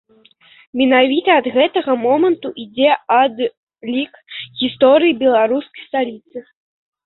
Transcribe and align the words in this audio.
Менавіта 0.79 1.29
ад 1.41 1.49
гэтага 1.57 1.91
моманту 2.05 2.47
ідзе 2.65 2.91
адлік 3.21 4.13
гісторыі 4.65 5.17
беларускай 5.23 5.81
сталіцы. 5.95 6.37